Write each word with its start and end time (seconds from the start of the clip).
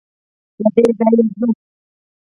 له 0.61 0.67
دې 0.75 0.83
ځايه 0.97 1.23
ځو. 1.37 1.47